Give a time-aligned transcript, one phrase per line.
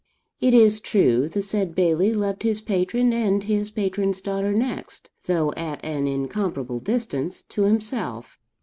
[0.39, 5.51] It is true, the said Bailie loved his patron and his patron's daughter next (though
[5.53, 8.39] at an incomparable distance) to himself.